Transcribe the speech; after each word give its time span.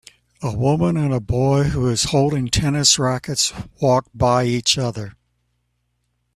A 0.41 0.51
woman 0.51 0.97
and 0.97 1.27
boy 1.27 1.61
who 1.65 1.87
is 1.87 2.05
holding 2.05 2.47
tennis 2.49 2.97
rackets 2.97 3.53
walk 3.79 4.07
by 4.15 4.45
each 4.45 4.75
other. 4.79 5.15